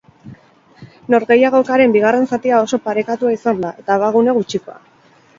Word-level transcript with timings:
Norgehiagokaren 1.13 1.93
bigarren 1.95 2.25
zatia 2.31 2.61
oso 2.69 2.79
parekatua 2.85 3.33
izan 3.35 3.61
da, 3.65 3.71
eta 3.83 3.93
abagune 3.99 4.35
gutxikoa. 4.39 4.79